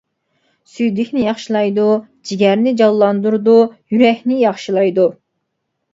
سۈيدۈكنى 0.75 1.25
ياخشىلايدۇ، 1.25 1.85
جىگەرنى 2.29 2.73
جانلاندۇرىدۇ، 2.81 3.55
يۈرەكنى 3.95 4.43
ياخشىلايدۇ. 4.47 5.07